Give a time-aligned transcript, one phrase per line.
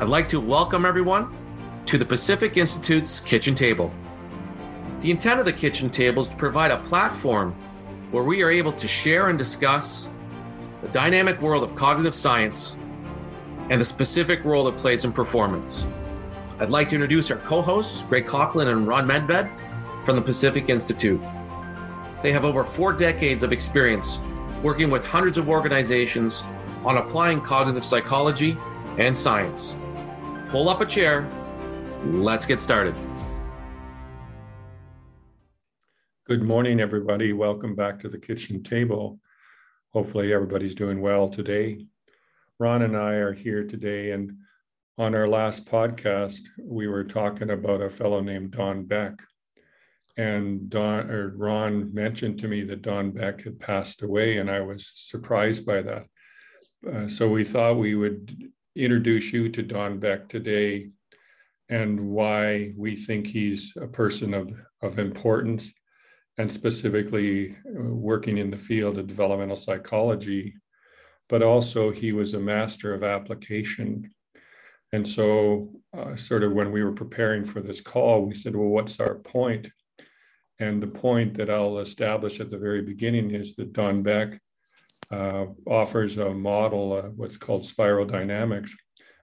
[0.00, 1.28] I'd like to welcome everyone
[1.84, 3.92] to the Pacific Institute's Kitchen Table.
[5.00, 7.52] The intent of the Kitchen Table is to provide a platform
[8.10, 10.10] where we are able to share and discuss
[10.80, 12.78] the dynamic world of cognitive science
[13.68, 15.86] and the specific role it plays in performance.
[16.60, 19.54] I'd like to introduce our co hosts, Greg Coughlin and Ron Medved
[20.06, 21.20] from the Pacific Institute.
[22.22, 24.18] They have over four decades of experience
[24.62, 26.42] working with hundreds of organizations
[26.86, 28.56] on applying cognitive psychology
[28.96, 29.78] and science.
[30.50, 31.30] Pull up a chair.
[32.06, 32.96] Let's get started.
[36.26, 37.32] Good morning, everybody.
[37.32, 39.20] Welcome back to the kitchen table.
[39.92, 41.86] Hopefully, everybody's doing well today.
[42.58, 44.32] Ron and I are here today, and
[44.98, 49.22] on our last podcast, we were talking about a fellow named Don Beck.
[50.16, 54.62] And Don or Ron mentioned to me that Don Beck had passed away, and I
[54.62, 56.06] was surprised by that.
[56.92, 60.90] Uh, so we thought we would introduce you to Don Beck today
[61.68, 65.72] and why we think he's a person of, of importance
[66.38, 70.54] and specifically uh, working in the field of developmental psychology,
[71.28, 74.10] but also he was a master of application.
[74.92, 78.68] And so, uh, sort of when we were preparing for this call, we said, well,
[78.68, 79.68] what's our point?
[80.58, 84.40] And the point that I'll establish at the very beginning is that Don Beck
[85.10, 88.74] uh, offers a model, uh, what's called spiral dynamics,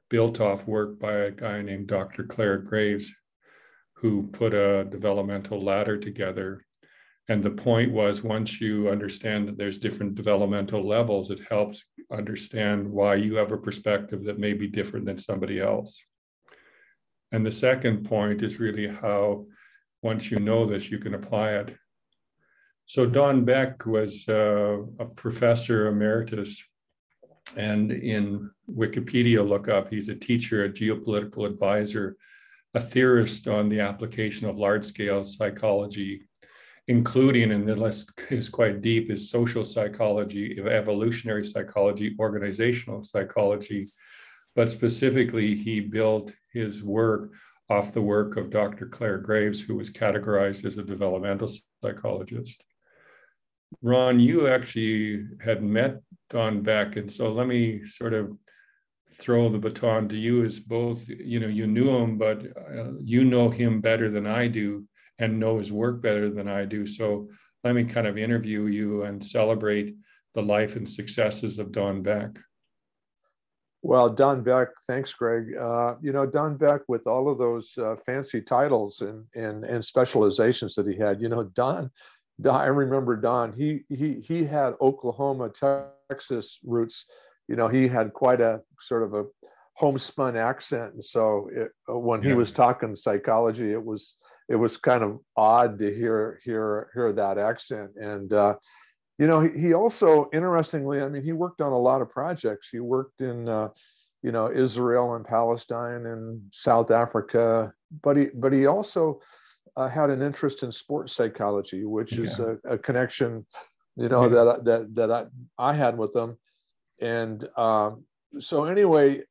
[0.10, 2.24] built off work by a guy named Dr.
[2.24, 3.12] Clare Graves,
[3.94, 6.62] who put a developmental ladder together
[7.30, 12.90] and the point was once you understand that there's different developmental levels, it helps understand
[12.90, 16.02] why you have a perspective that may be different than somebody else.
[17.34, 19.48] And the second point is really how,
[20.02, 21.76] once you know this, you can apply it.
[22.88, 26.64] So Don Beck was uh, a professor emeritus,
[27.56, 32.16] and in Wikipedia lookup, he's a teacher, a geopolitical advisor,
[32.74, 36.28] a theorist on the application of large-scale psychology
[36.88, 43.88] including, and the list is quite deep, is social psychology, evolutionary psychology, organizational psychology.
[44.56, 47.32] But specifically, he built his work
[47.70, 48.88] off the work of Dr.
[48.88, 51.50] Clare Graves, who was categorized as a developmental
[51.84, 52.64] psychologist.
[53.82, 58.36] Ron, you actually had met Don Beck, and so let me sort of
[59.20, 63.26] throw the baton to you as both, you know, you knew him, but uh, you
[63.26, 64.86] know him better than I do
[65.20, 66.86] and know his work better than I do.
[66.86, 67.30] So
[67.64, 69.96] let me kind of interview you and celebrate
[70.34, 72.38] the life and successes of Don Beck.
[73.82, 75.56] Well, Don Beck, thanks, Greg.
[75.56, 79.84] Uh, you know, Don Beck, with all of those uh, fancy titles and, and and
[79.84, 81.90] specializations that he had, you know, Don,
[82.40, 83.54] Don, I remember Don.
[83.54, 87.06] He he he had Oklahoma, Texas roots.
[87.48, 89.26] You know, he had quite a sort of a
[89.74, 92.30] homespun accent, and so it, when yeah.
[92.30, 94.16] he was talking psychology, it was
[94.50, 97.92] it was kind of odd to hear hear hear that accent.
[97.96, 98.56] And uh,
[99.18, 102.70] you know, he, he, also interestingly, I mean, he worked on a lot of projects.
[102.72, 103.70] He worked in uh,
[104.22, 107.74] you know Israel and Palestine and South Africa,
[108.04, 109.22] but he but he also
[109.78, 112.26] uh, had an interest in sports psychology, which yeah.
[112.26, 113.46] is a, a, connection,
[113.96, 114.30] you know, yeah.
[114.30, 115.26] that that that I,
[115.60, 116.38] I had with them.
[117.00, 118.04] And um,
[118.40, 119.22] so anyway,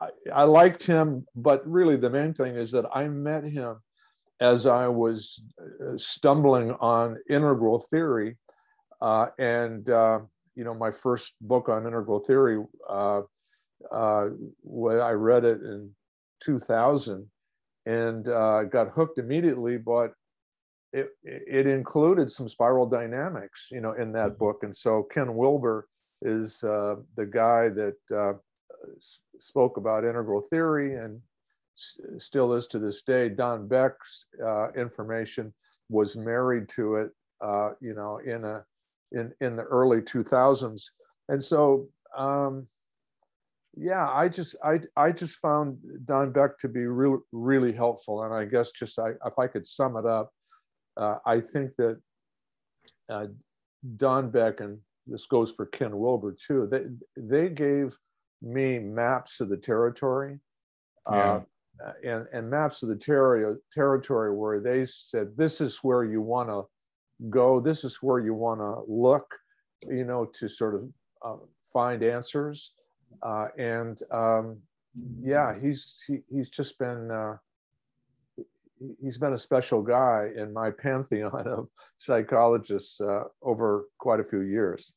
[0.00, 3.76] I, I liked him, but really the main thing is that I met him
[4.40, 8.36] as I was uh, stumbling on integral theory.
[9.00, 10.20] Uh, and, uh,
[10.56, 13.22] you know, my first book on integral theory, uh,
[13.92, 14.28] uh
[14.80, 15.90] I read it in
[16.42, 17.28] 2000
[17.86, 20.14] and uh, got hooked immediately, but
[20.92, 24.38] it, it included some spiral dynamics, you know, in that mm-hmm.
[24.38, 24.62] book.
[24.62, 25.88] And so Ken Wilber
[26.22, 28.38] is the guy that
[29.40, 31.20] spoke about integral theory and
[32.18, 33.28] still is to this day.
[33.28, 35.52] Don Beck's uh, information
[35.88, 38.64] was married to it, uh, you know, in a
[39.12, 40.90] in in the early 2000s,
[41.28, 42.66] and so um,
[43.76, 48.34] yeah, I just I I just found Don Beck to be really really helpful, and
[48.34, 50.30] I guess just I, if I could sum it up,
[50.96, 52.00] uh, I think that
[53.08, 53.26] uh,
[53.96, 56.68] Don Beck and this goes for Ken Wilber too.
[56.70, 56.84] They
[57.16, 57.96] they gave
[58.42, 60.38] me maps of the territory.
[61.10, 61.40] Yeah.
[61.84, 66.20] Uh, and, and maps of the ter- territory where they said, this is where you
[66.20, 66.62] want to
[67.30, 69.26] go, this is where you want to look,
[69.82, 70.88] you know, to sort of
[71.24, 71.36] uh,
[71.72, 72.72] find answers.
[73.22, 74.58] Uh, and um,
[75.22, 77.36] yeah, he's he, he's just been uh,
[79.00, 81.68] he's been a special guy in my pantheon of
[81.98, 84.92] psychologists uh, over quite a few years.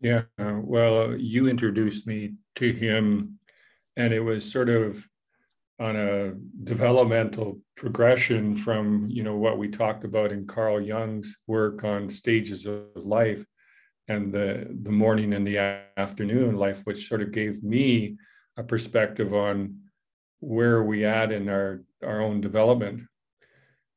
[0.00, 3.38] Yeah, well, you introduced me to him
[3.96, 5.08] and it was sort of
[5.78, 6.32] on a
[6.64, 12.66] developmental progression from you know what we talked about in Carl Jung's work on stages
[12.66, 13.44] of life
[14.08, 15.58] and the the morning and the
[15.96, 18.16] afternoon life which sort of gave me
[18.56, 19.76] a perspective on
[20.40, 23.02] where are we at in our our own development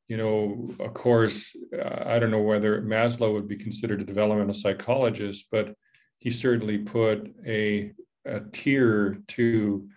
[0.07, 4.53] you know of course uh, i don't know whether maslow would be considered a developmental
[4.53, 5.75] psychologist but
[6.19, 7.91] he certainly put a,
[8.25, 9.88] a tier to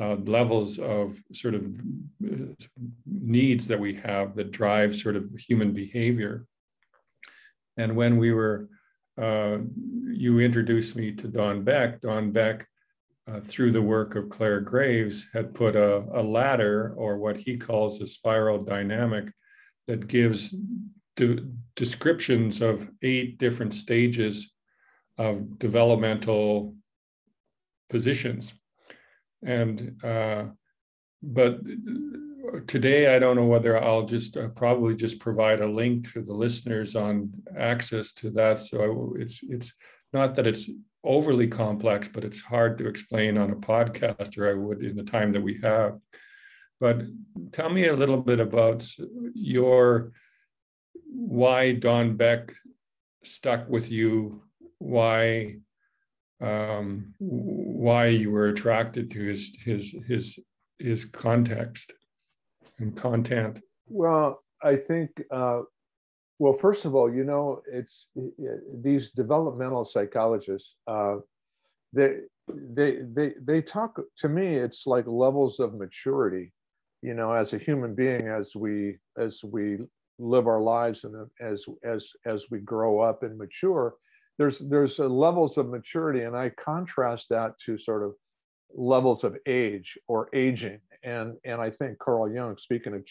[0.00, 1.64] uh, levels of sort of
[2.24, 2.52] uh,
[3.06, 6.46] needs that we have that drive sort of human behavior.
[7.76, 8.68] And when we were,
[9.20, 9.58] uh,
[10.10, 12.00] you introduced me to Don Beck.
[12.00, 12.66] Don Beck,
[13.26, 17.56] uh, through the work of Clare Graves, had put a, a, ladder or what he
[17.56, 19.32] calls a spiral dynamic
[19.86, 20.54] that gives
[21.16, 24.52] de- descriptions of eight different stages
[25.18, 26.74] of developmental
[27.90, 28.52] positions
[29.42, 30.44] and uh,
[31.22, 31.60] but
[32.66, 36.32] today I don't know whether I'll just uh, probably just provide a link to the
[36.32, 38.58] listeners on access to that.
[38.58, 38.82] So
[39.16, 39.72] I, it's it's
[40.12, 40.68] not that it's
[41.04, 45.02] overly complex, but it's hard to explain on a podcast, or I would in the
[45.02, 45.98] time that we have.
[46.80, 47.02] But
[47.52, 48.88] tell me a little bit about
[49.34, 50.12] your
[51.06, 52.52] why Don Beck
[53.24, 54.42] stuck with you,
[54.78, 55.56] why
[56.40, 60.38] um, why you were attracted to his his his
[60.78, 61.92] his context
[62.78, 63.60] and content.
[63.88, 65.10] Well, I think.
[65.30, 65.62] Uh,
[66.40, 68.10] well, first of all, you know, it's
[68.80, 70.76] these developmental psychologists.
[70.86, 71.16] Uh,
[71.92, 74.56] they they they they talk to me.
[74.56, 76.52] It's like levels of maturity.
[77.02, 79.78] You know, as a human being, as we as we
[80.18, 83.94] live our lives and as as as we grow up and mature
[84.36, 88.14] there's there's levels of maturity and i contrast that to sort of
[88.74, 93.04] levels of age or aging and and i think carl jung speaking of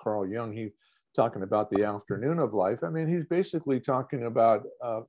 [0.00, 0.70] carl jung he
[1.16, 5.00] talking about the afternoon of life i mean he's basically talking about uh,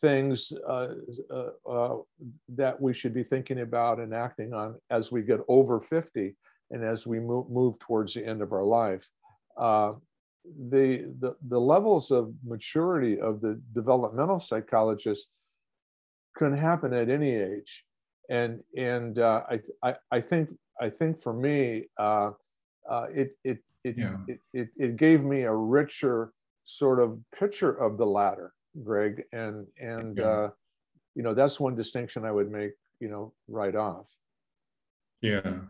[0.00, 0.88] things uh,
[1.30, 1.96] uh, uh
[2.48, 6.36] that we should be thinking about and acting on as we get over 50
[6.72, 9.08] and as we move, move towards the end of our life
[9.56, 9.92] uh,
[10.68, 15.28] the, the, the levels of maturity of the developmental psychologist
[16.36, 17.84] can happen at any age.
[18.28, 20.50] And, and uh, I, I, I, think,
[20.80, 22.32] I think for me, uh,
[22.88, 24.16] uh, it, it, it, yeah.
[24.28, 26.32] it, it, it gave me a richer
[26.64, 28.52] sort of picture of the latter,
[28.82, 29.22] Greg.
[29.32, 30.24] And, and yeah.
[30.24, 30.50] Uh,
[31.14, 34.14] you know, that's one distinction I would make, you know, right off.
[35.22, 35.60] Yeah.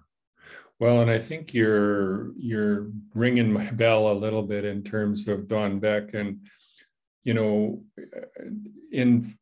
[0.78, 5.48] Well, and I think you're you're ringing my bell a little bit in terms of
[5.48, 6.40] Don Beck, and
[7.24, 7.82] you know,
[8.92, 9.34] in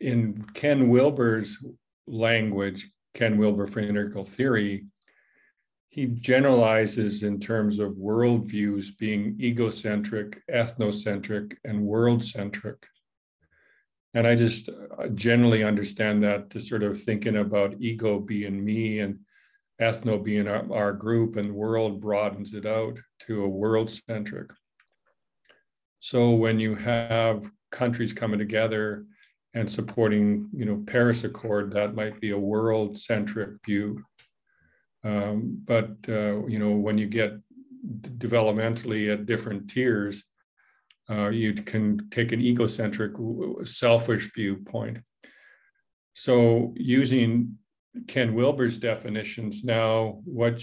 [0.00, 1.58] in Ken Wilber's
[2.06, 4.86] language, Ken Wilber for integral theory,
[5.90, 12.86] he generalizes in terms of worldviews being egocentric, ethnocentric, and world-centric.
[14.14, 19.00] And I just uh, generally understand that to sort of thinking about ego being me
[19.00, 19.20] and
[19.80, 24.50] ethno being our, our group and the world broadens it out to a world centric.
[26.00, 29.04] So when you have countries coming together
[29.54, 34.04] and supporting, you know, Paris Accord, that might be a world centric view.
[35.04, 37.32] Um, but uh, you know, when you get
[38.18, 40.24] developmentally at different tiers,
[41.10, 43.12] uh, you can take an egocentric,
[43.64, 44.98] selfish viewpoint.
[46.14, 47.58] So using
[48.06, 49.64] Ken Wilber's definitions.
[49.64, 50.62] Now, what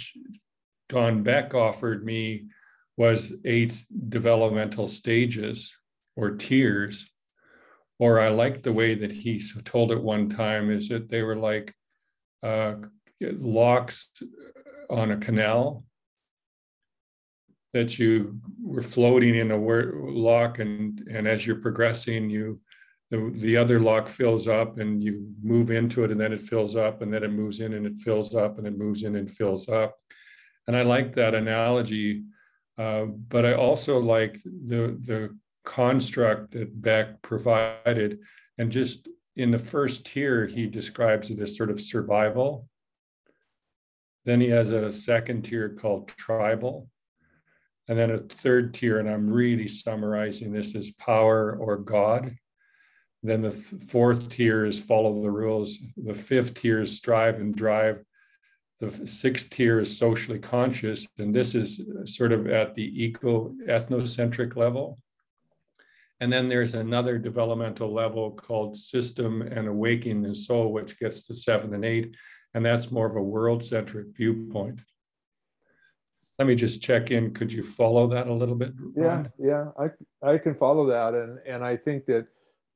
[0.89, 2.47] Don Beck offered me
[2.97, 5.73] was eight developmental stages
[6.15, 7.09] or tiers.
[7.99, 11.35] Or I liked the way that he told it one time is that they were
[11.35, 11.73] like
[12.43, 12.75] uh,
[13.21, 14.09] locks
[14.89, 15.83] on a canal
[17.73, 22.59] that you were floating in a lock and and as you're progressing you
[23.11, 26.75] the, the other lock fills up and you move into it and then it fills
[26.75, 29.29] up and then it moves in and it fills up and it moves in and
[29.29, 29.95] fills up.
[30.67, 32.23] And I like that analogy.
[32.77, 38.19] Uh, but I also like the, the construct that Beck provided.
[38.57, 42.67] And just in the first tier, he describes it as sort of survival.
[44.25, 46.89] Then he has a second tier called tribal.
[47.87, 52.35] And then a third tier, and I'm really summarizing this as power or God.
[53.21, 55.77] Then the fourth tier is follow the rules.
[55.95, 58.03] The fifth tier is strive and drive.
[58.79, 61.07] The sixth tier is socially conscious.
[61.19, 64.97] And this is sort of at the eco ethnocentric level.
[66.19, 71.35] And then there's another developmental level called system and awakening the soul, which gets to
[71.35, 72.15] seven and eight.
[72.55, 74.79] And that's more of a world centric viewpoint.
[76.39, 77.33] Let me just check in.
[77.33, 78.71] Could you follow that a little bit?
[78.95, 79.29] Ron?
[79.37, 81.13] Yeah, yeah, I, I can follow that.
[81.13, 82.27] And, and I think that,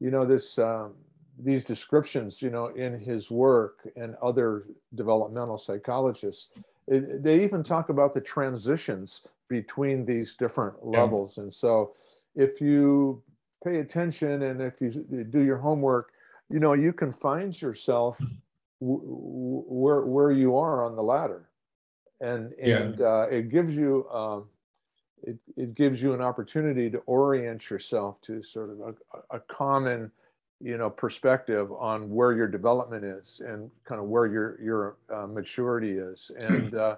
[0.02, 0.96] you know, this, um,
[1.42, 6.50] these descriptions, you know, in his work and other developmental psychologists,
[6.88, 11.38] it, they even talk about the transitions between these different levels.
[11.38, 11.44] Yeah.
[11.44, 11.94] And so
[12.36, 13.24] if you
[13.64, 14.90] pay attention and if you
[15.30, 16.12] do your homework,
[16.50, 18.40] you know, you can find yourself w-
[18.80, 21.50] where, where you are on the ladder.
[22.22, 23.06] And, and yeah.
[23.06, 24.46] uh, it gives you, um,
[25.24, 30.12] it, it gives you an opportunity to orient yourself to sort of a, a common
[30.62, 35.26] you know perspective on where your development is and kind of where your your uh,
[35.26, 36.96] maturity is and uh,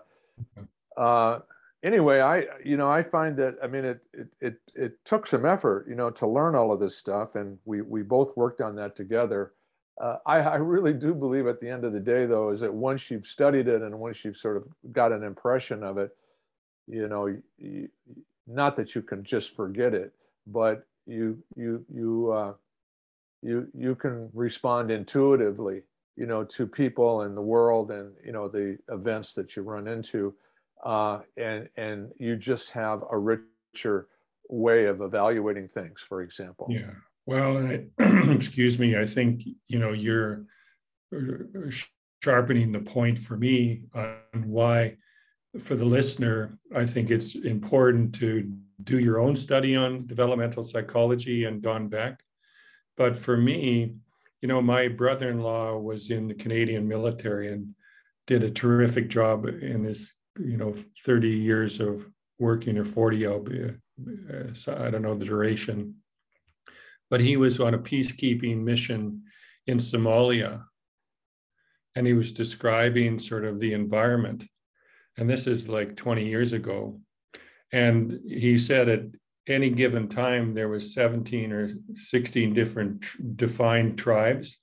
[0.98, 1.40] uh,
[1.84, 5.46] anyway i you know i find that i mean it, it it it took some
[5.46, 8.76] effort you know to learn all of this stuff and we we both worked on
[8.76, 9.54] that together
[10.02, 12.74] uh, I, I really do believe at the end of the day though is that
[12.74, 16.16] once you've studied it and once you've sort of got an impression of it
[16.88, 17.28] you know
[17.58, 17.88] you,
[18.48, 20.12] not that you can just forget it
[20.48, 22.54] but you you you uh,
[23.44, 25.84] you you can respond intuitively
[26.16, 29.88] you know to people and the world and you know the events that you run
[29.88, 30.34] into
[30.84, 34.08] uh, and and you just have a richer
[34.50, 36.68] way of evaluating things for example.
[36.70, 36.90] Yeah
[37.26, 37.86] well I,
[38.32, 40.46] excuse me i think you know you're
[41.16, 41.72] uh,
[42.24, 44.98] sharpening the point for me on why
[45.60, 48.52] for the listener i think it's important to
[48.84, 52.22] do your own study on developmental psychology and don beck
[52.98, 53.96] but for me,
[54.42, 57.74] you know, my brother in law was in the Canadian military and
[58.28, 60.76] did a terrific job in his, you know,
[61.06, 62.06] 30 years of
[62.40, 63.76] working or 40, albeit,
[64.32, 65.96] uh, I don't know the duration.
[67.12, 69.24] But he was on a peacekeeping mission
[69.68, 70.64] in Somalia.
[71.94, 74.46] And he was describing sort of the environment.
[75.18, 77.02] And this is like 20 years ago.
[77.72, 79.04] And he said at
[79.48, 84.58] any given time there was 17 or 16 different defined tribes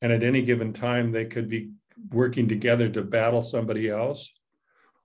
[0.00, 1.70] and at any given time they could be
[2.10, 4.32] working together to battle somebody else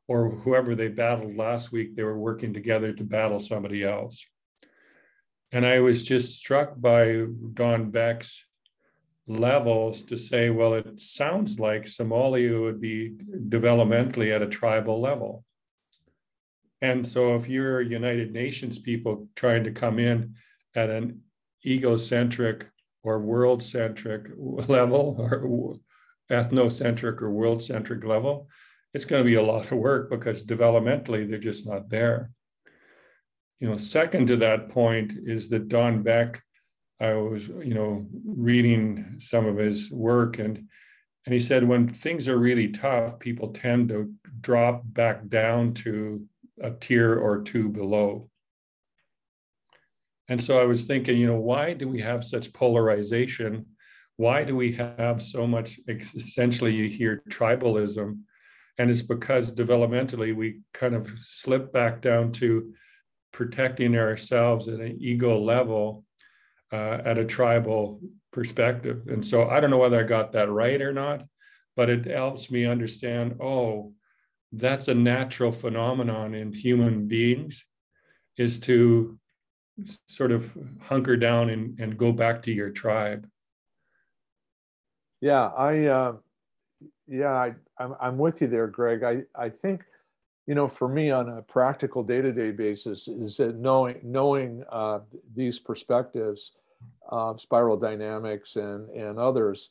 [0.08, 4.26] or whoever they battled last week they were working together to battle somebody else
[5.52, 7.24] and i was just struck by
[7.54, 8.46] don beck's
[9.28, 13.12] levels to say well it sounds like somalia would be
[13.50, 15.44] developmentally at a tribal level
[16.82, 20.36] and so if you're United Nations people trying to come in
[20.76, 21.22] at an
[21.66, 22.68] egocentric
[23.04, 25.80] or world centric level or
[26.30, 28.48] ethnocentric or world centric level,
[28.94, 32.32] it's going to be a lot of work because developmentally they're just not there.
[33.60, 36.42] You know, second to that point is that Don Beck,
[37.00, 40.68] I was, you know, reading some of his work and
[41.26, 46.26] and he said when things are really tough, people tend to drop back down to
[46.62, 48.30] a tier or two below.
[50.30, 53.66] And so I was thinking, you know, why do we have such polarization?
[54.16, 58.20] Why do we have so much, essentially, you hear tribalism?
[58.78, 62.74] And it's because developmentally we kind of slip back down to
[63.38, 66.04] protecting ourselves at an ego level
[66.74, 68.02] uh, at a tribal
[68.34, 69.04] perspective.
[69.10, 71.24] And so I don't know whether I got that right or not,
[71.76, 73.94] but it helps me understand oh,
[74.52, 77.64] that's a natural phenomenon in human beings
[78.38, 79.20] is to
[80.08, 80.52] sort of
[80.82, 83.28] hunker down and, and go back to your tribe
[85.22, 86.14] yeah i uh,
[87.08, 89.84] yeah I, I'm, I'm with you there greg i i think
[90.48, 95.00] you know for me on a practical day-to-day basis is that knowing knowing uh,
[95.36, 96.54] these perspectives
[97.10, 99.70] of spiral dynamics and and others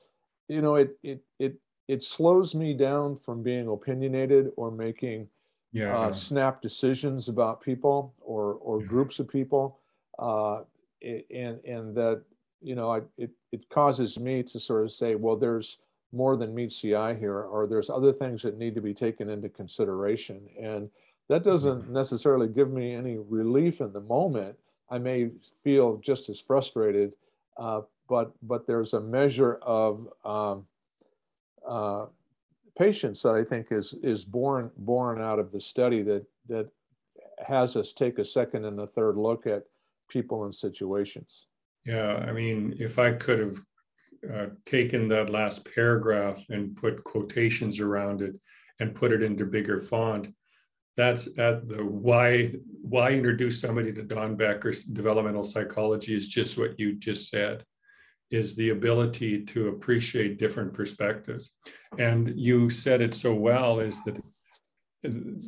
[0.48, 1.56] you know it it it
[1.88, 5.28] it slows me down from being opinionated or making
[5.72, 5.96] yeah.
[5.96, 8.86] uh, snap decisions about people or or yeah.
[8.86, 9.78] groups of people,
[10.18, 10.62] uh,
[11.02, 12.22] and and that
[12.60, 15.78] you know I, it it causes me to sort of say, well, there's
[16.12, 19.28] more than meets the eye here, or there's other things that need to be taken
[19.28, 20.90] into consideration, and
[21.28, 21.92] that doesn't mm-hmm.
[21.92, 24.56] necessarily give me any relief in the moment.
[24.90, 25.30] I may
[25.62, 27.14] feel just as frustrated,
[27.56, 30.64] uh, but but there's a measure of um,
[31.68, 32.06] uh,
[32.78, 36.68] patience that I think is is born born out of the study that that
[37.44, 39.64] has us take a second and a third look at
[40.08, 41.46] people and situations.
[41.84, 43.62] Yeah, I mean, if I could have
[44.32, 48.34] uh, taken that last paragraph and put quotations around it
[48.80, 50.28] and put it into bigger font,
[50.96, 56.78] that's at the why why introduce somebody to Don Becker's developmental psychology is just what
[56.78, 57.64] you just said
[58.30, 61.54] is the ability to appreciate different perspectives.
[61.98, 64.16] And you said it so well is that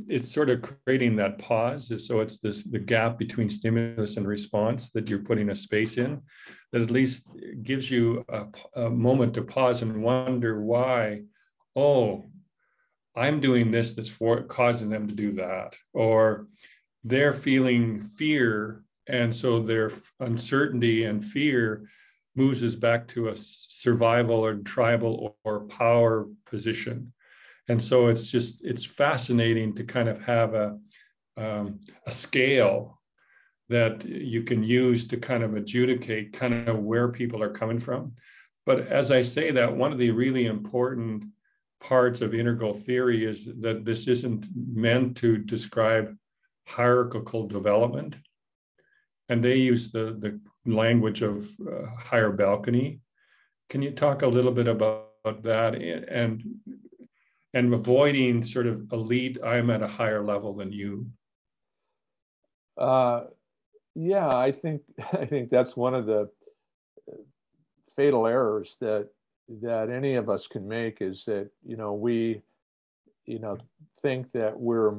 [0.09, 4.91] it's sort of creating that pause so it's this the gap between stimulus and response
[4.91, 6.21] that you're putting a space in
[6.73, 7.27] that at least
[7.63, 8.47] gives you a,
[8.81, 11.23] a moment to pause and wonder why
[11.77, 12.25] oh
[13.17, 16.47] i'm doing this that's for causing them to do that or
[17.05, 21.89] they're feeling fear and so their uncertainty and fear
[22.37, 27.13] moves us back to a survival or tribal or power position
[27.69, 30.79] and so it's just it's fascinating to kind of have a
[31.37, 33.01] um, a scale
[33.69, 38.13] that you can use to kind of adjudicate kind of where people are coming from.
[38.67, 41.25] But as i say that one of the really important
[41.81, 46.17] parts of integral theory is that this isn't meant to describe
[46.67, 48.17] hierarchical development.
[49.29, 53.01] And they use the, the language of uh, higher balcony.
[53.69, 55.75] Can you talk a little bit about that?
[55.75, 56.43] And
[57.59, 61.07] and avoiding sort of elite i'm at a higher level than you.
[62.77, 63.25] Uh,
[63.95, 66.31] yeah i think i think that's one of the
[67.97, 69.09] fatal errors that
[69.63, 72.41] that any of us can make is that you know we
[73.27, 73.59] you know
[74.01, 74.95] think that we're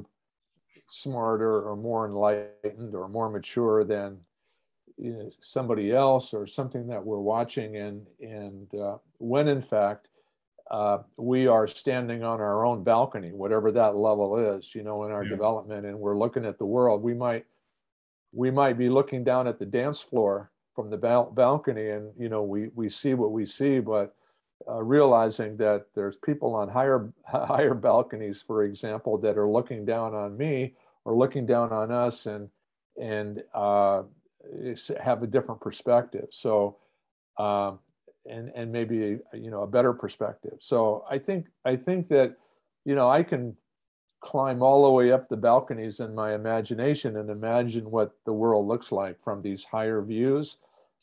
[0.89, 4.17] smarter or more enlightened or more mature than
[4.97, 10.09] you know, somebody else or something that we're watching and and uh, when in fact
[10.69, 15.11] uh, we are standing on our own balcony, whatever that level is, you know, in
[15.11, 15.29] our yeah.
[15.29, 17.01] development, and we're looking at the world.
[17.01, 17.45] We might
[18.31, 22.29] we might be looking down at the dance floor from the bal- balcony, and you
[22.29, 24.15] know, we we see what we see, but
[24.67, 30.13] uh, realizing that there's people on higher higher balconies, for example, that are looking down
[30.13, 32.47] on me or looking down on us, and
[33.01, 34.03] and uh,
[35.01, 36.27] have a different perspective.
[36.31, 36.77] So.
[37.37, 37.79] Um,
[38.29, 40.57] and and maybe you know a better perspective.
[40.59, 42.37] So I think I think that
[42.85, 43.55] you know I can
[44.21, 48.67] climb all the way up the balconies in my imagination and imagine what the world
[48.67, 50.57] looks like from these higher views.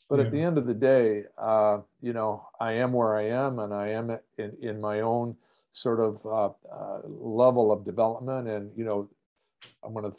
[0.09, 0.25] But yeah.
[0.25, 3.73] at the end of the day, uh, you know, I am where I am, and
[3.73, 5.35] I am in, in my own
[5.73, 8.47] sort of uh, uh, level of development.
[8.47, 9.09] And you know,
[9.83, 10.17] I'm going to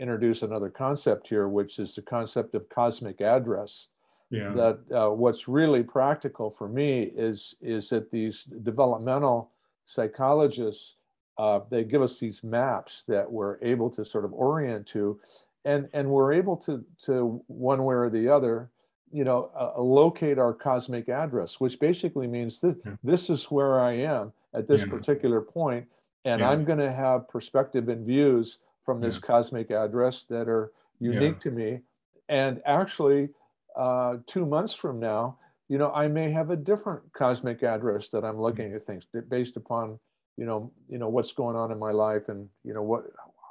[0.00, 3.88] introduce another concept here, which is the concept of cosmic address
[4.30, 4.52] yeah.
[4.52, 9.50] that uh, what's really practical for me is is that these developmental
[9.86, 10.96] psychologists
[11.38, 15.18] uh, they give us these maps that we're able to sort of orient to
[15.64, 18.70] and and we're able to to one way or the other
[19.10, 22.92] you know uh, locate our cosmic address which basically means that yeah.
[23.02, 24.88] this is where i am at this yeah.
[24.88, 25.86] particular point
[26.24, 31.40] and i'm going to have perspective and views from this cosmic address that are unique
[31.40, 31.80] to me
[32.28, 33.28] and actually
[33.76, 38.24] uh, two months from now, you know, I may have a different cosmic address that
[38.24, 39.98] I'm looking at things based upon,
[40.36, 43.04] you know, you know what's going on in my life and you know what,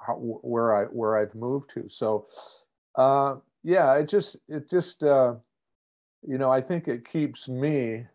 [0.06, 1.88] how, where I where I've moved to.
[1.90, 2.28] So,
[2.96, 5.36] uh, yeah, it just it just uh,
[6.28, 8.06] you know I think it keeps me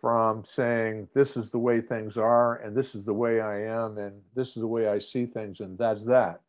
[0.00, 3.98] from saying this is the way things are and this is the way I am
[3.98, 6.40] and this is the way I see things and that's that.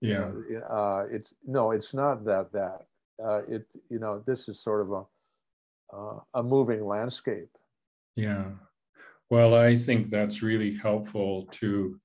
[0.00, 0.30] Yeah.
[0.68, 2.86] Uh, it's no, it's not that that
[3.24, 7.50] uh, it you know this is sort of a uh, a moving landscape.
[8.16, 8.50] Yeah,
[9.30, 12.00] well, I think that's really helpful to,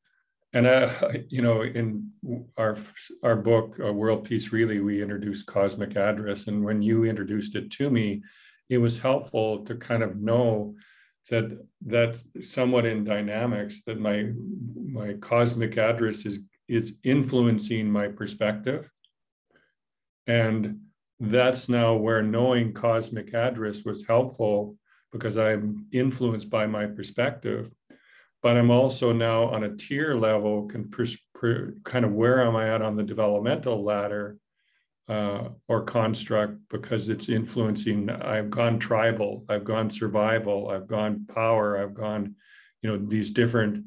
[0.53, 0.89] and uh,
[1.29, 2.09] you know, in
[2.57, 2.77] our
[3.23, 7.71] our book uh, World Peace Really, we introduced cosmic address, and when you introduced it
[7.71, 8.23] to me,
[8.69, 10.75] it was helpful to kind of know
[11.29, 14.31] that that somewhat in dynamics that my
[14.83, 18.89] my cosmic address is is influencing my perspective.
[20.25, 20.79] And
[21.21, 24.75] that's now where knowing cosmic address was helpful
[25.11, 27.69] because I'm influenced by my perspective.
[28.41, 32.55] But I'm also now on a tier level, can pers- per, kind of where am
[32.55, 34.37] I at on the developmental ladder
[35.07, 38.09] uh, or construct because it's influencing.
[38.09, 42.35] I've gone tribal, I've gone survival, I've gone power, I've gone,
[42.81, 43.85] you know, these different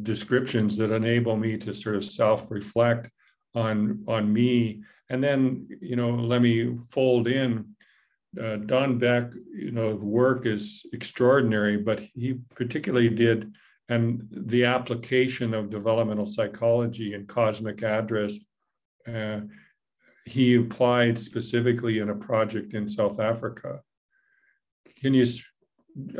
[0.00, 3.10] descriptions that enable me to sort of self reflect
[3.54, 7.74] on on me and then, you know, let me fold in
[8.40, 13.52] uh, Don Beck, you know, work is extraordinary, but he particularly did,
[13.88, 18.36] and the application of developmental psychology and cosmic address,
[19.12, 19.40] uh,
[20.24, 23.80] he applied specifically in a project in South Africa.
[25.00, 25.26] Can you,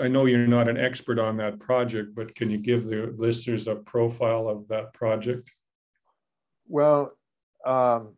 [0.00, 3.68] I know you're not an expert on that project, but can you give the listeners
[3.68, 5.50] a profile of that project?
[6.66, 7.12] Well,
[7.64, 8.14] um,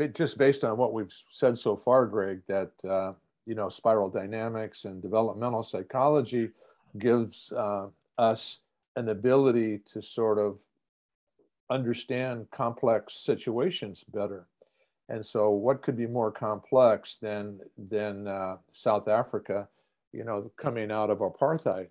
[0.00, 3.12] uh, just based on what we've said so far, Greg, that uh,
[3.46, 6.50] you know spiral dynamics and developmental psychology
[6.98, 7.86] gives uh,
[8.18, 8.60] us
[8.96, 10.58] an ability to sort of
[11.70, 14.46] understand complex situations better.
[15.08, 19.68] And so, what could be more complex than than uh, South Africa,
[20.12, 21.88] you know, coming out of apartheid?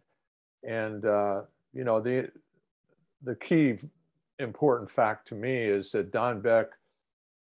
[0.64, 1.42] And uh,
[1.74, 2.30] you know, the
[3.24, 3.78] the key
[4.40, 6.68] important fact to me is that Don Beck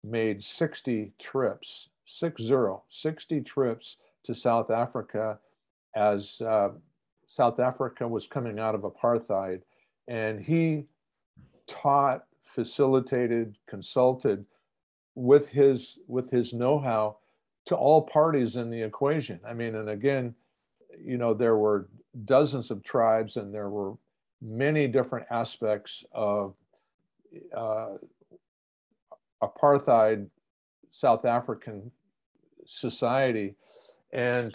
[0.02, 5.38] made 60 trips, six zero, 60 trips to South Africa
[5.94, 6.70] as uh,
[7.28, 9.62] South Africa was coming out of apartheid,
[10.08, 10.86] and he
[11.66, 14.44] taught, facilitated, consulted
[15.14, 17.16] with his with his know-how
[17.66, 19.38] to all parties in the equation.
[19.46, 20.34] I mean, and again,
[20.98, 21.88] you know, there were
[22.24, 23.94] dozens of tribes, and there were
[24.42, 26.54] many different aspects of
[27.56, 27.90] uh,
[29.42, 30.28] apartheid
[30.90, 31.90] South African
[32.66, 33.54] society,
[34.12, 34.54] and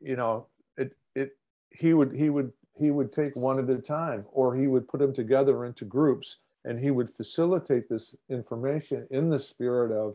[0.00, 1.36] you know, it it
[1.70, 5.00] he would he would he would take one at a time, or he would put
[5.00, 10.14] them together into groups, and he would facilitate this information in the spirit of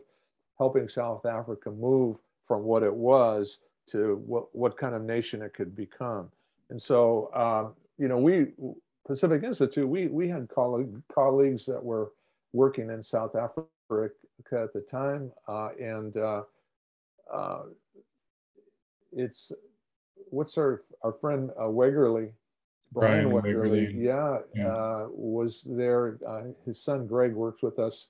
[0.56, 5.54] helping South Africa move from what it was to what, what kind of nation it
[5.54, 6.28] could become.
[6.70, 8.48] And so, um, you know, we
[9.06, 12.12] Pacific Institute, we we had colleague, colleagues that were
[12.52, 16.42] working in South Africa at the time, uh, and uh,
[17.32, 17.62] uh,
[19.12, 19.52] it's
[20.30, 22.30] what's our our friend uh, Wegerle,
[22.92, 24.68] Brian, Brian Wegerle, yeah, yeah.
[24.68, 26.18] Uh, was there.
[26.26, 28.08] Uh, his son Greg works with us,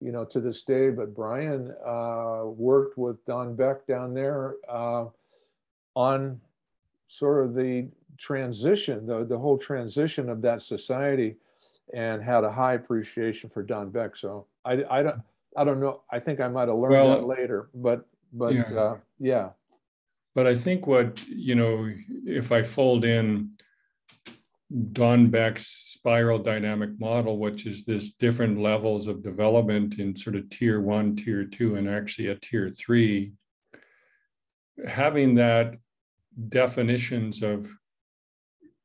[0.00, 0.90] you know, to this day.
[0.90, 5.06] But Brian uh, worked with Don Beck down there uh,
[5.94, 6.40] on
[7.08, 11.36] sort of the transition, the the whole transition of that society,
[11.94, 14.16] and had a high appreciation for Don Beck.
[14.16, 15.20] So I I don't.
[15.56, 16.02] I don't know.
[16.10, 18.62] I think I might have learned well, that later, but but yeah.
[18.62, 19.48] Uh, yeah.
[20.34, 21.90] But I think what you know,
[22.24, 23.52] if I fold in
[24.92, 30.48] Don Beck's spiral dynamic model, which is this different levels of development in sort of
[30.50, 33.32] tier one, tier two, and actually a tier three,
[34.86, 35.76] having that
[36.50, 37.68] definitions of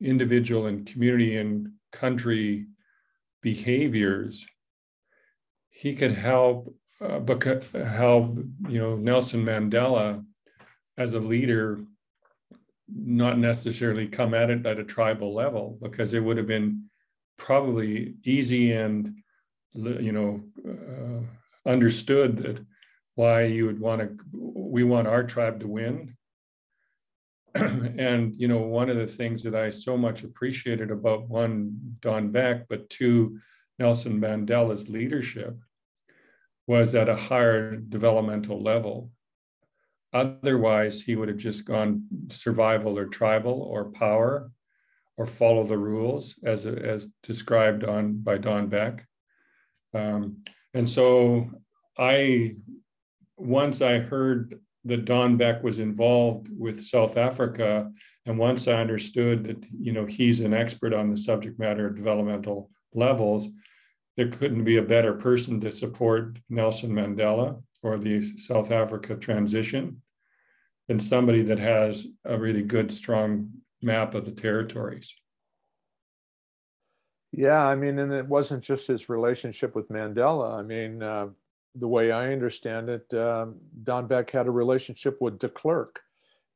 [0.01, 2.65] individual and community and country
[3.43, 4.47] behaviors,
[5.69, 7.19] he could help uh,
[7.73, 8.37] help
[8.69, 10.25] you know Nelson Mandela
[10.97, 11.83] as a leader
[12.87, 16.85] not necessarily come at it at a tribal level because it would have been
[17.37, 19.15] probably easy and
[19.73, 22.65] you know uh, understood that
[23.15, 26.12] why you would want to we want our tribe to win
[27.55, 32.31] and you know one of the things that i so much appreciated about one don
[32.31, 33.39] beck but two
[33.79, 35.57] nelson mandela's leadership
[36.65, 39.11] was at a higher developmental level
[40.13, 44.51] Otherwise, he would have just gone survival or tribal or power
[45.17, 49.07] or follow the rules as, as described on by Don Beck.
[49.93, 51.49] Um, and so
[51.97, 52.55] I,
[53.37, 57.91] once I heard that Don Beck was involved with South Africa,
[58.25, 61.95] and once I understood that, you know, he's an expert on the subject matter of
[61.95, 63.47] developmental levels,
[64.17, 70.01] there couldn't be a better person to support Nelson Mandela or the South Africa transition
[70.87, 73.49] than somebody that has a really good, strong
[73.81, 75.15] map of the territories.
[77.31, 80.53] Yeah, I mean, and it wasn't just his relationship with Mandela.
[80.53, 81.29] I mean, uh,
[81.75, 86.01] the way I understand it, um, Don Beck had a relationship with de Klerk,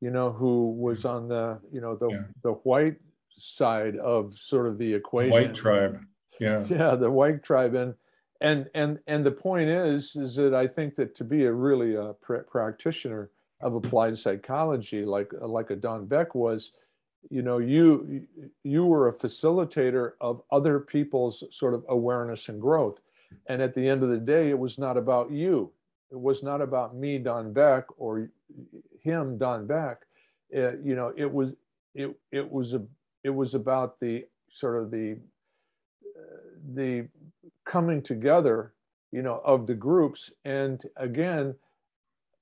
[0.00, 2.22] you know, who was on the, you know, the yeah.
[2.42, 2.96] the white
[3.30, 5.32] side of sort of the equation.
[5.32, 6.00] White tribe.
[6.40, 6.64] Yeah.
[6.68, 7.94] Yeah, the white tribe, and
[8.40, 11.96] and and and the point is, is that I think that to be a really
[11.96, 16.72] a uh, pr- practitioner, of applied psychology, like like a Don Beck was,
[17.30, 18.26] you know, you
[18.62, 23.00] you were a facilitator of other people's sort of awareness and growth.
[23.46, 25.72] And at the end of the day, it was not about you.
[26.10, 28.30] It was not about me, Don Beck, or
[29.00, 29.98] him, Don Beck.
[30.50, 31.52] It, you know, it was
[31.94, 32.82] it it was a
[33.24, 35.18] it was about the sort of the
[36.74, 37.08] the
[37.64, 38.72] coming together,
[39.12, 40.30] you know, of the groups.
[40.44, 41.54] And again,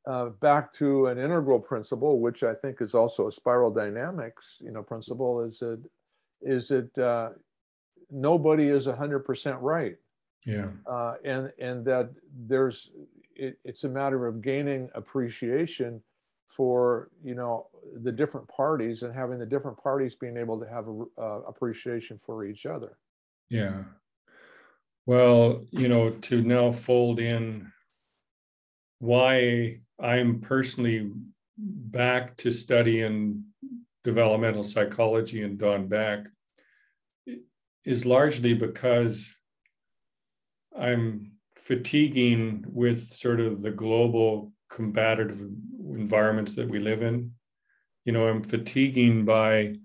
[0.06, 4.70] uh, back to an integral principle, which I think is also a spiral dynamics, you
[4.70, 5.82] know, principle is that
[6.42, 7.30] is that uh,
[8.10, 9.96] nobody is hundred percent right.
[10.46, 10.68] Yeah.
[10.86, 12.10] Uh, and and that
[12.46, 12.90] there's
[13.34, 16.00] it, it's a matter of gaining appreciation
[16.48, 17.66] for you know
[18.02, 22.16] the different parties and having the different parties being able to have a, uh, appreciation
[22.16, 22.96] for each other.
[23.50, 23.82] Yeah.
[25.04, 27.72] Well, you know, to now fold in
[28.98, 31.10] why I'm personally
[31.58, 33.44] back to studying
[34.04, 36.26] developmental psychology and Don Beck
[37.84, 39.35] is largely because
[40.78, 45.40] I'm fatiguing with sort of the global combative
[45.94, 47.32] environments that we live in.
[48.04, 49.76] You know, I'm fatiguing by,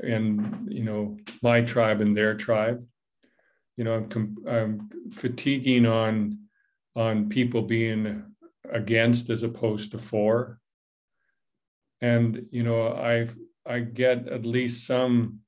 [0.00, 2.84] and you know, my tribe and their tribe.
[3.76, 6.38] You know, I'm, I'm fatiguing on
[6.96, 8.24] on people being
[8.72, 10.58] against as opposed to for.
[12.00, 13.28] And you know, I
[13.66, 15.40] I get at least some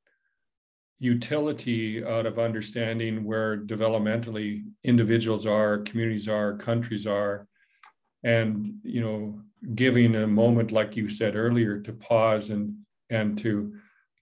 [1.01, 7.49] utility out of understanding where developmentally individuals are, communities are, countries are,
[8.23, 9.41] and you know,
[9.75, 12.77] giving a moment, like you said earlier, to pause and
[13.09, 13.75] and to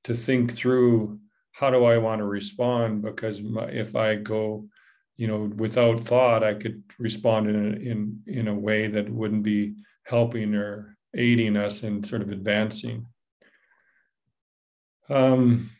[0.04, 1.18] to think through
[1.52, 3.02] how do I want to respond?
[3.02, 4.68] Because my, if I go,
[5.16, 9.42] you know, without thought, I could respond in a, in in a way that wouldn't
[9.42, 13.06] be helping or aiding us in sort of advancing.
[15.08, 15.70] Um,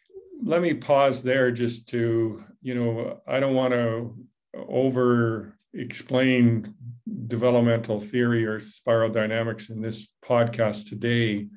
[0.42, 4.16] let me pause there just to, you know, I don't want to
[4.54, 6.74] over explain
[7.26, 11.48] developmental theory or spiral dynamics in this podcast today.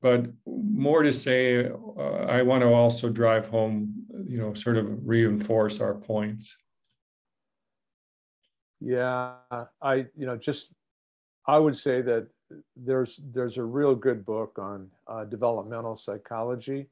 [0.00, 5.06] But more to say, uh, I want to also drive home, you know, sort of
[5.06, 6.56] reinforce our points.
[8.80, 9.34] Yeah,
[9.80, 10.72] I, you know, just
[11.46, 12.26] I would say that
[12.76, 16.88] there's there's a real good book on uh, developmental psychology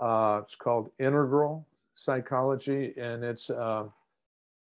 [0.00, 3.84] uh, it's called Integral Psychology, and it's uh,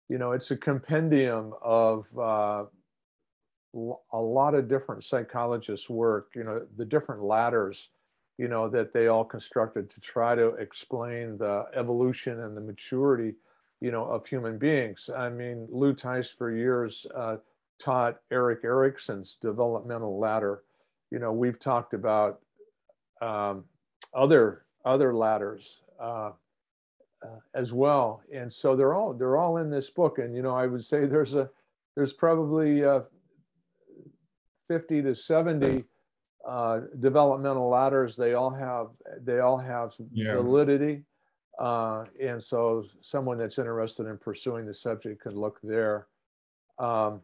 [0.09, 2.65] you know it's a compendium of uh,
[4.13, 6.31] a lot of different psychologists' work.
[6.35, 7.89] You know the different ladders,
[8.37, 13.35] you know that they all constructed to try to explain the evolution and the maturity,
[13.81, 15.09] you know, of human beings.
[15.15, 17.37] I mean, Lou Tice for years uh,
[17.79, 20.63] taught Erik Erikson's developmental ladder.
[21.11, 22.39] You know, we've talked about
[23.21, 23.65] um,
[24.15, 26.31] other other ladders uh,
[27.21, 28.21] uh, as well.
[28.33, 30.19] And so they're all they're all in this book.
[30.19, 31.49] And you know, I would say there's a
[31.95, 33.01] there's probably uh,
[34.67, 35.83] 50 to 70
[36.47, 38.15] uh, developmental ladders.
[38.15, 38.87] They all have
[39.21, 40.35] they all have yeah.
[40.35, 41.03] validity.
[41.59, 46.07] Uh, and so someone that's interested in pursuing the subject could look there.
[46.77, 47.21] Um,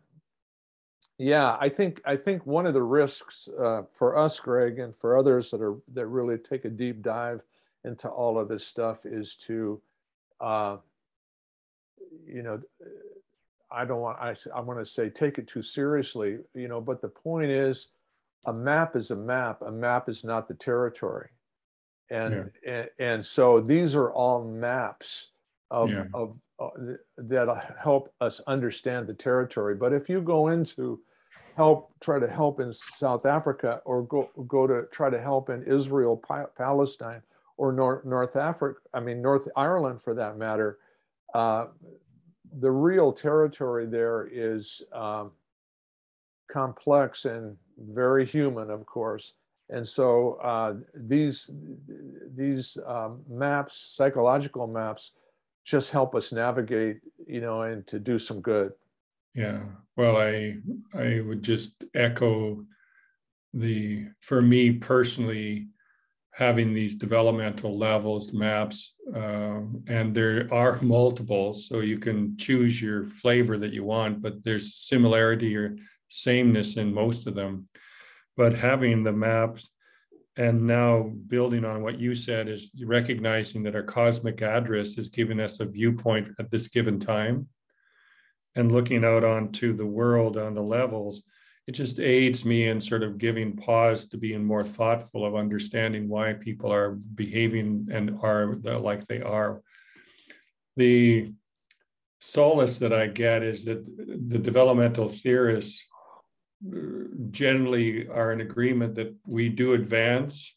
[1.17, 5.17] yeah, I think I think one of the risks uh, for us, Greg, and for
[5.17, 7.41] others that are that really take a deep dive
[7.85, 9.81] into all of this stuff is to,
[10.41, 10.77] uh,
[12.25, 12.59] you know,
[13.71, 16.81] I don't want I I want to say take it too seriously, you know.
[16.81, 17.89] But the point is,
[18.45, 19.61] a map is a map.
[19.61, 21.29] A map is not the territory,
[22.09, 22.71] and yeah.
[22.71, 25.31] and, and so these are all maps
[25.71, 26.05] of yeah.
[26.13, 26.69] of uh,
[27.17, 29.75] that help us understand the territory.
[29.75, 31.01] But if you go into
[31.55, 35.63] help try to help in South Africa or go go to try to help in
[35.63, 36.21] Israel,
[36.57, 37.21] Palestine,
[37.57, 40.79] or North, North Africa, I mean, North Ireland for that matter,
[41.33, 41.67] uh,
[42.59, 45.31] the real territory there is um,
[46.51, 49.33] complex and very human, of course.
[49.69, 51.49] And so uh, these,
[52.35, 55.11] these um, maps, psychological maps,
[55.63, 58.71] just help us navigate, you know, and to do some good.
[59.33, 59.63] Yeah.
[59.97, 60.57] Well, I
[60.93, 62.63] I would just echo
[63.53, 65.67] the for me personally
[66.35, 73.05] having these developmental levels maps uh, and there are multiples so you can choose your
[73.05, 75.75] flavor that you want but there's similarity or
[76.09, 77.67] sameness in most of them.
[78.37, 79.69] But having the maps
[80.37, 85.39] and now building on what you said is recognizing that our cosmic address is giving
[85.39, 87.47] us a viewpoint at this given time
[88.55, 91.23] and looking out onto the world on the levels
[91.67, 96.07] it just aids me in sort of giving pause to being more thoughtful of understanding
[96.07, 99.61] why people are behaving and are like they are.
[100.77, 101.33] The
[102.19, 105.83] solace that I get is that the developmental theorists
[107.31, 110.55] generally are in agreement that we do advance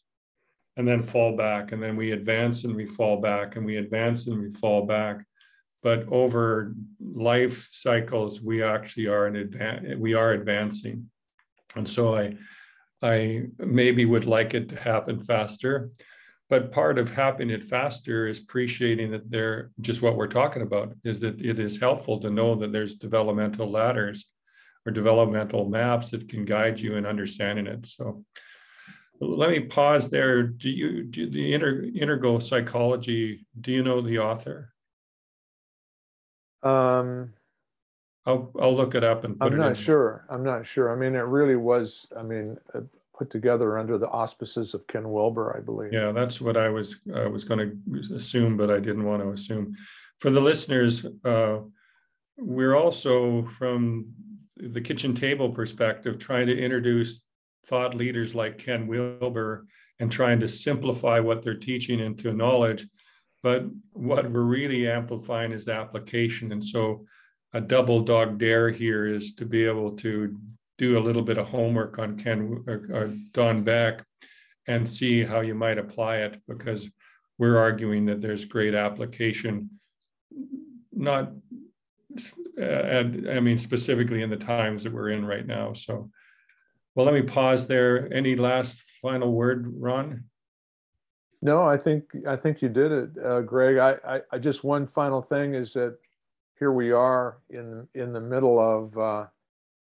[0.77, 4.27] and then fall back, and then we advance and we fall back, and we advance
[4.27, 5.25] and we fall back
[5.81, 11.09] but over life cycles we actually are in advance we are advancing.
[11.75, 12.35] And so i
[13.01, 15.91] i maybe would like it to happen faster.
[16.49, 20.93] But part of happening it faster is appreciating that they're just what we're talking about
[21.03, 24.25] is that it is helpful to know that there's developmental ladders
[24.85, 27.85] or developmental maps that can guide you in understanding it.
[27.85, 28.25] So
[29.21, 30.43] let me pause there.
[30.43, 34.73] Do you do the inter, integral psychology do you know the author
[36.63, 37.33] Um,
[38.25, 39.61] I'll, I'll look it up and put it in.
[39.61, 40.25] I'm not sure.
[40.29, 40.91] I'm not sure.
[40.91, 42.81] I mean, it really was, I mean, uh,
[43.17, 45.91] put together under the auspices of Ken Wilber, I believe.
[45.91, 47.71] Yeah, that's what I was, I was gonna
[48.15, 49.75] assume, but I didn't want to assume.
[50.19, 51.59] For the listeners, uh,
[52.37, 54.13] we're also from
[54.57, 57.21] the kitchen table perspective, trying to introduce
[57.65, 59.65] thought leaders like Ken Wilber
[59.99, 62.87] and trying to simplify what they're teaching into knowledge.
[63.41, 66.51] But what we're really amplifying is the application.
[66.51, 67.05] And so
[67.53, 70.37] a double dog dare here is to be able to
[70.77, 74.03] do a little bit of homework on Ken or, or Don Beck
[74.67, 76.89] and see how you might apply it because
[77.37, 79.69] we're arguing that there's great application,
[80.93, 81.31] not
[82.59, 85.73] uh, and I mean specifically in the times that we're in right now.
[85.73, 86.11] So,
[86.93, 88.11] well, let me pause there.
[88.13, 90.25] Any last final word, Ron?
[91.41, 93.77] No, I think I think you did it, uh, Greg.
[93.77, 95.97] I, I, I just one final thing is that
[96.57, 99.27] here we are in in the middle of uh,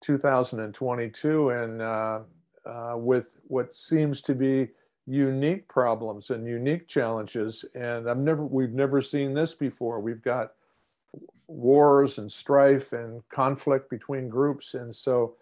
[0.01, 2.19] 2022, and uh,
[2.65, 4.67] uh, with what seems to be
[5.07, 7.65] unique problems and unique challenges.
[7.73, 9.99] And I've never we've never seen this before.
[9.99, 10.53] We've got
[11.47, 15.35] wars and strife and conflict between groups, and so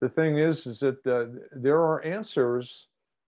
[0.00, 2.88] the thing is, is that uh, there are answers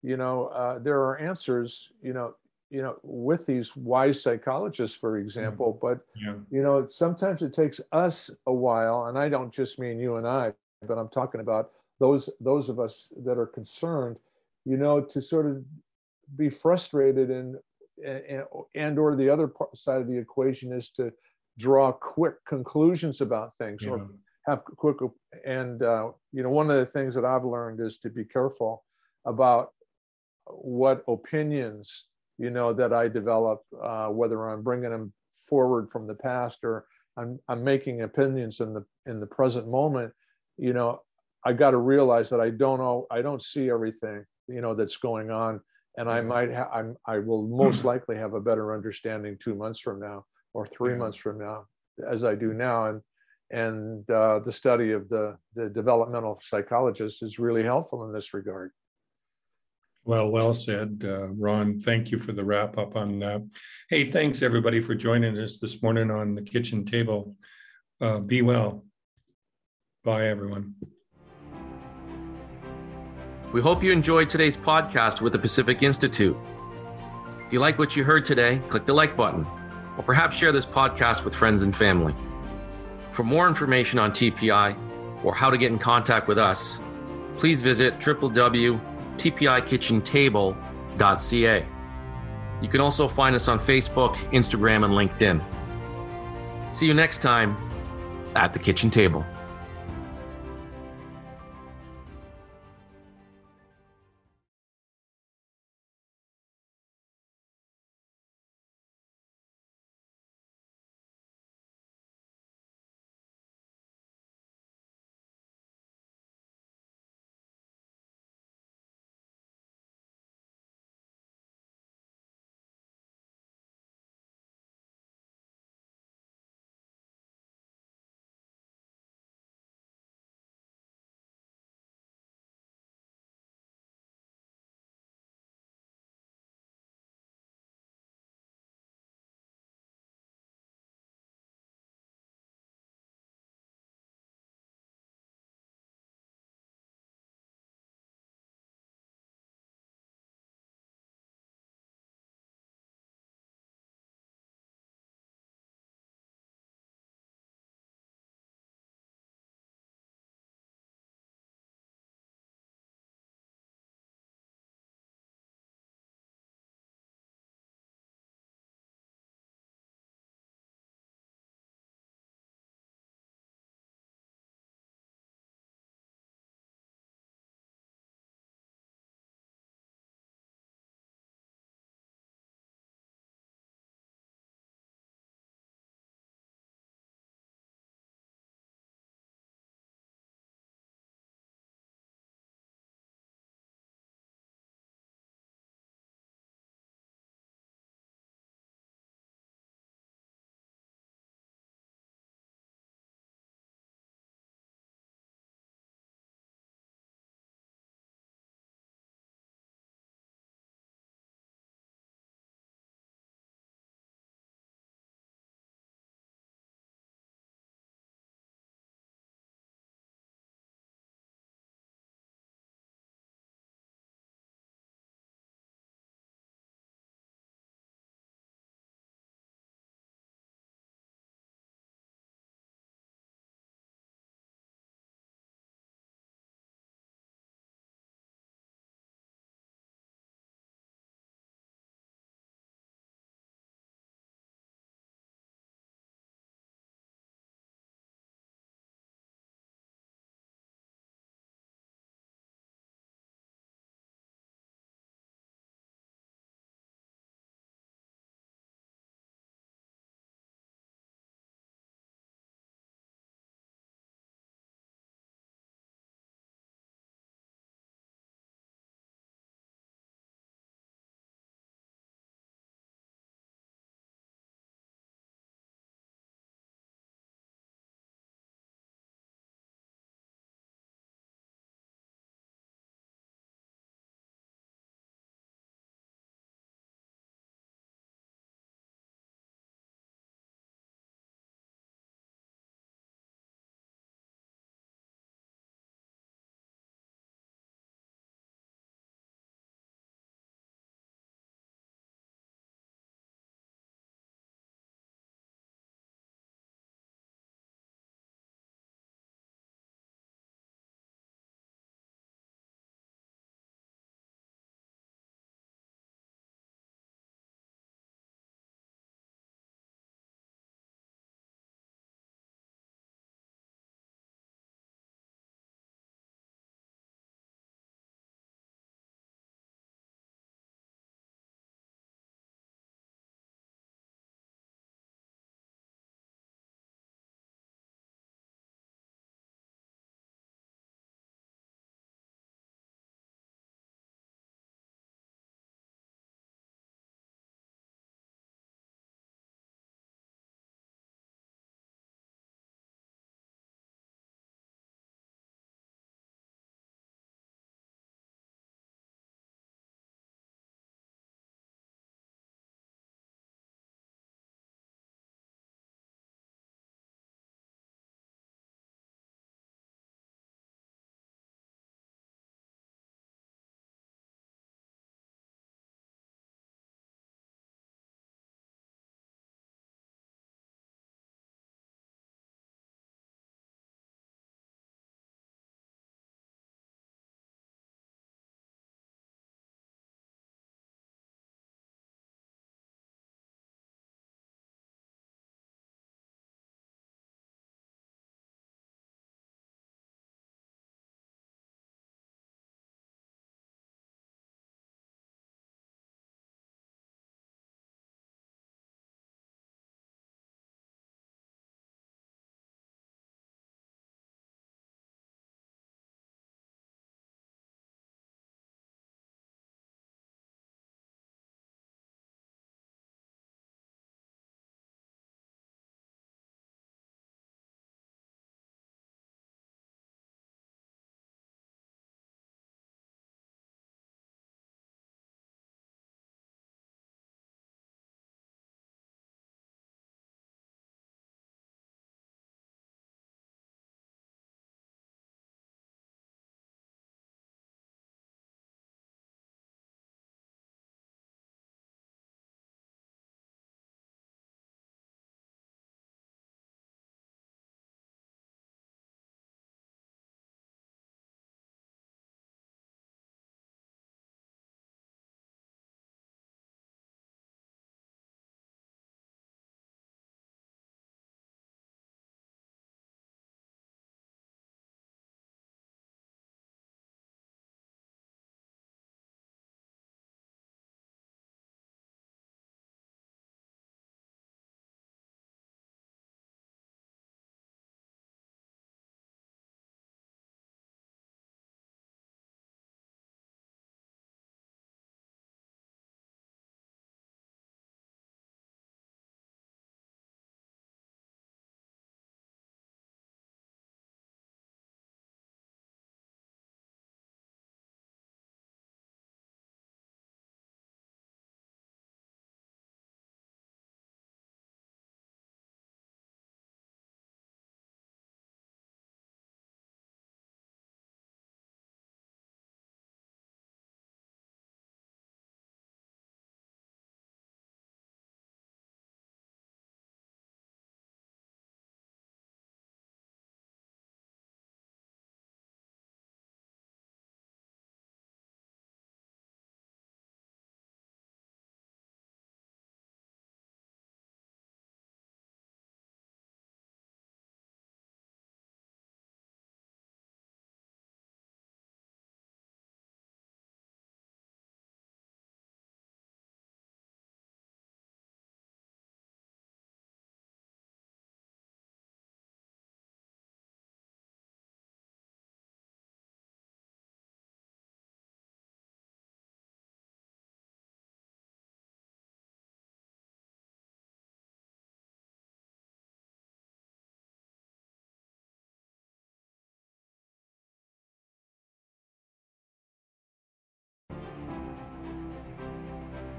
[0.07, 2.37] you know, uh, there are answers, you know,
[2.71, 5.77] you know, with these wise psychologists, for example.
[5.83, 6.37] But Yeah.
[6.49, 10.27] you know, sometimes it takes us a while, and I don't just mean you and
[10.27, 10.53] I,
[10.87, 14.17] but I'm talking about those those of us that are concerned,
[14.65, 15.65] you know, to sort of
[16.37, 17.57] be frustrated and
[18.05, 18.45] and,
[18.77, 21.13] and or the other part, side of the equation is to
[21.59, 23.93] draw quick conclusions about things Yeah.
[23.93, 24.09] or
[24.47, 24.99] have quick
[25.45, 28.85] and uh, you know one of the things that i've learned is to be careful
[29.25, 29.73] about
[30.47, 32.07] what opinions
[32.39, 35.13] you know that i develop uh, whether i'm bringing them
[35.49, 40.13] forward from the past or i'm, I'm making opinions in the in the present moment
[40.57, 41.01] you know
[41.45, 44.97] i got to realize that i don't know i don't see everything you know that's
[44.97, 45.61] going on.
[45.99, 49.81] And i might ha- i'm i will most likely have a better understanding two months
[49.81, 50.99] from now or three Yeah.
[50.99, 51.67] months from now
[52.09, 52.87] as i do now.
[52.87, 53.01] And
[53.51, 58.73] and uh, the study of the the developmental psychologist is really helpful in this regard
[60.07, 61.81] Well, well said, uh, Ron.
[61.81, 63.45] Thank you for the wrap up on that.
[63.91, 67.35] Hey, thanks everybody for joining us this morning on the kitchen table.
[68.01, 68.85] Uh, be well.
[70.05, 70.77] Bye, everyone.
[73.53, 76.37] We hope you enjoyed today's podcast with the Pacific Institute.
[77.45, 79.45] If you like what you heard today, click the like button,
[79.97, 82.15] or perhaps share this podcast with friends and family.
[83.11, 86.81] For more information on TPI or how to get in contact with us,
[87.39, 87.99] please visit
[89.17, 91.67] www.tpikitchentable.ca.
[92.63, 95.43] You can also find us on Facebook, Instagram, and LinkedIn.
[96.73, 97.57] See you next time
[98.35, 99.25] at the kitchen table.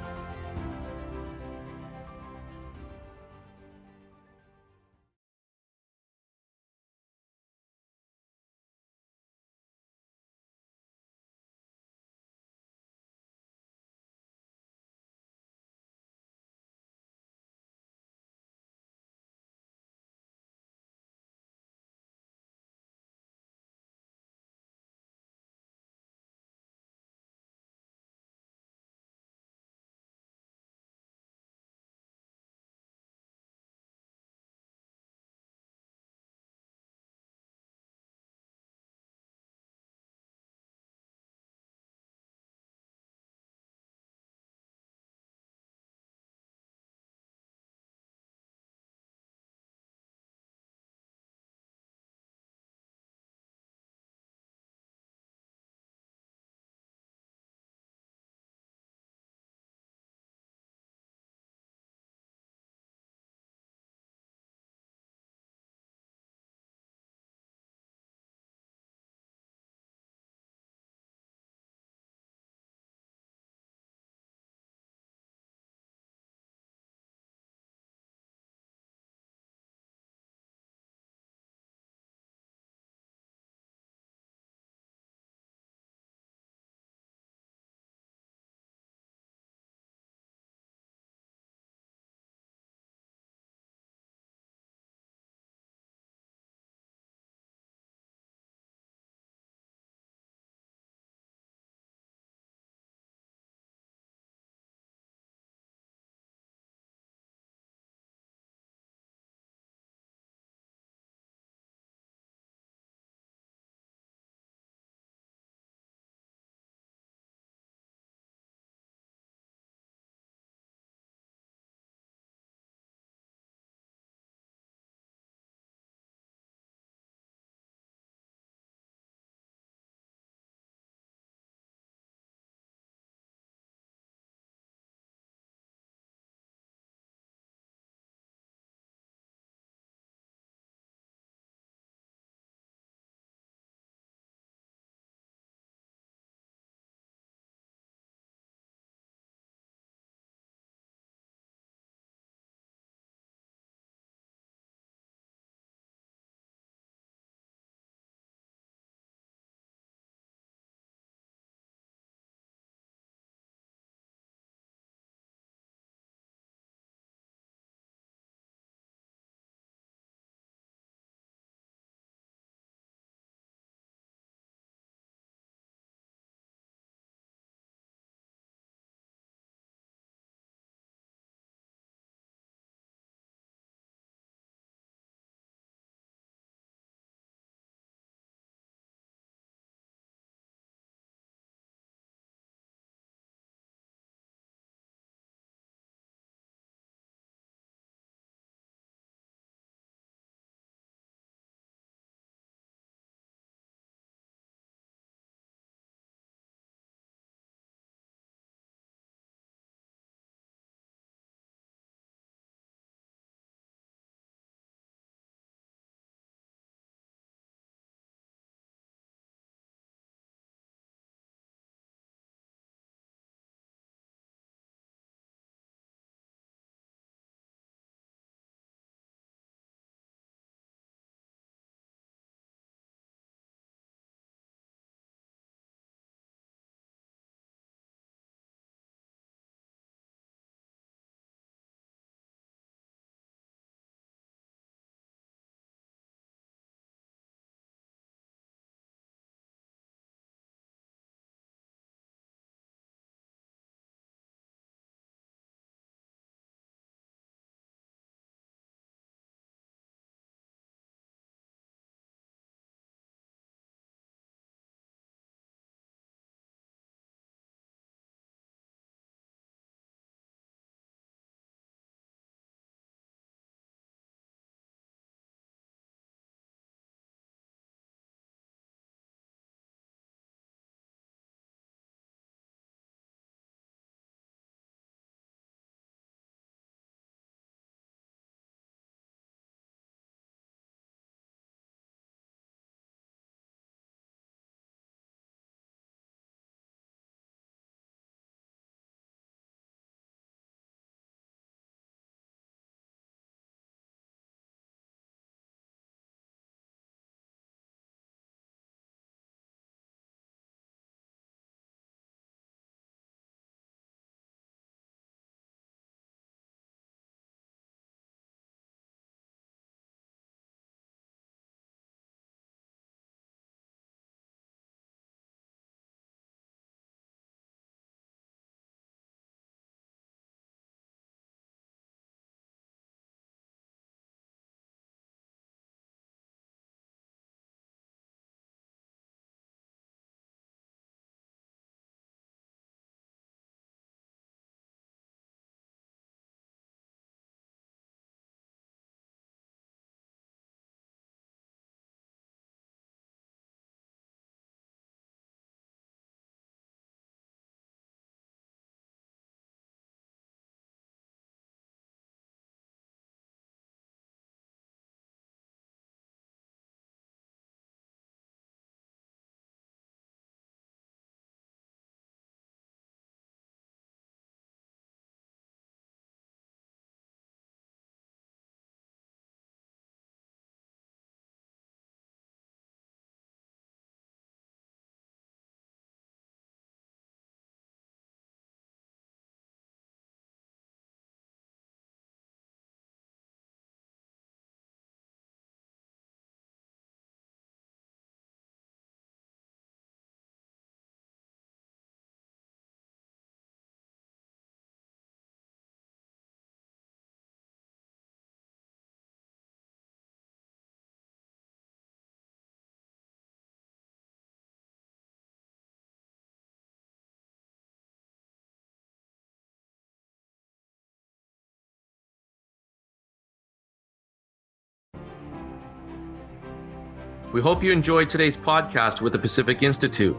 [427.33, 430.17] We hope you enjoyed today's podcast with the Pacific Institute.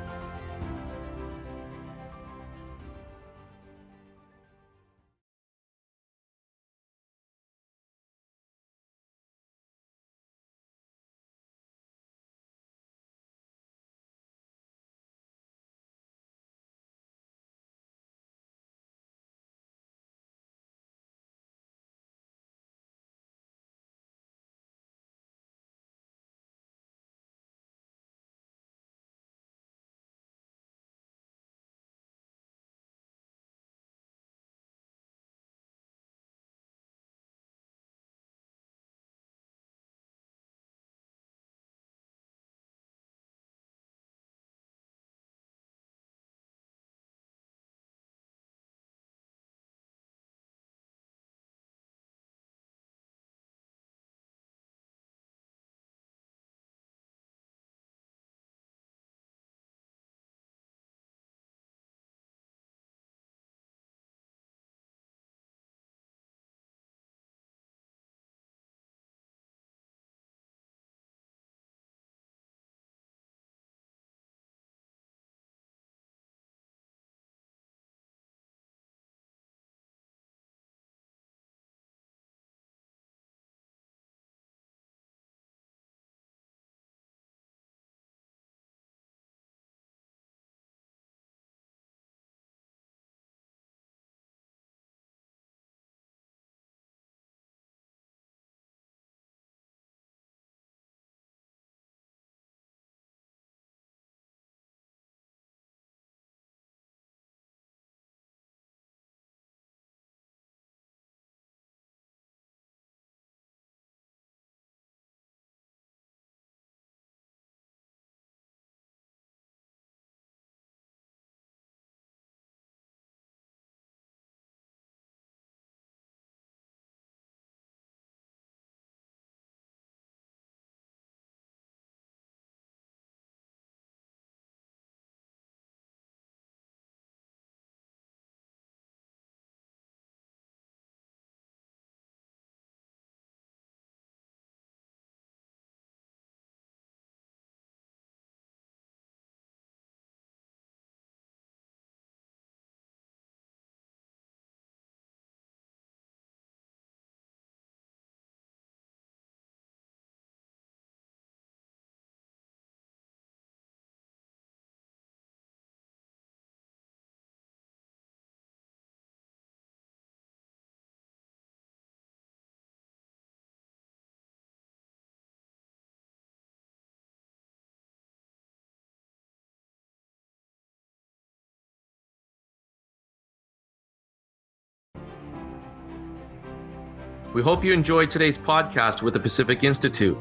[187.33, 190.17] We hope you enjoyed today's podcast with the Pacific Institute.